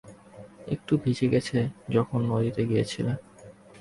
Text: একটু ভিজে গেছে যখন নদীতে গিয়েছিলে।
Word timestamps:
একটু 0.67 0.93
ভিজে 1.03 1.27
গেছে 1.33 1.57
যখন 1.89 2.19
নদীতে 2.31 2.61
গিয়েছিলে। 2.69 3.13